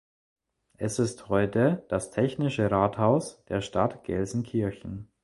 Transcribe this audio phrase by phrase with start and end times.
[0.77, 5.11] Es ist heute das technische Rathaus der Stadt Gelsenkirchen.